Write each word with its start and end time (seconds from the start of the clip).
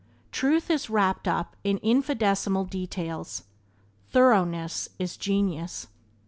Truth 0.31 0.71
is 0.71 0.89
wrapped 0.89 1.27
up 1.27 1.55
in 1.63 1.77
infinitesimal 1.83 2.65
details. 2.65 3.43
Thoroughness 4.09 4.89
is 4.97 5.15
genius. 5.15 5.89